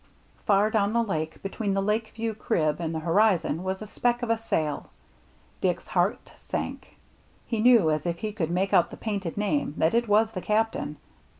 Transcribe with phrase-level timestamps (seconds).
[0.47, 4.23] Far down the Lake, between the Lake View crib and the horizon, was a speck
[4.23, 4.89] of a sail.
[5.61, 6.97] Dick's heart sank—
[7.45, 10.41] he knew as if he could make out the painted name that it was the
[10.41, 10.97] Captain.